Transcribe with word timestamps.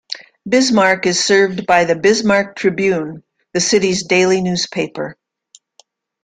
Bismarck 0.49 1.05
is 1.05 1.23
served 1.23 1.67
by 1.67 1.85
the 1.85 1.95
"Bismarck 1.95 2.55
Tribune," 2.55 3.21
the 3.53 3.59
city's 3.61 4.03
daily 4.07 4.41
newspaper. 4.41 5.15